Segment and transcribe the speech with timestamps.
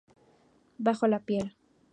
[0.79, 1.55] Bajo la piel.